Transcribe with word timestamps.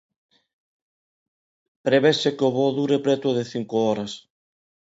Prevese 1.85 2.29
que 2.37 2.43
o 2.49 2.53
voo 2.57 2.75
dure 2.77 2.97
preto 3.05 3.29
de 3.37 3.43
cinco 3.53 3.75
horas. 3.85 4.11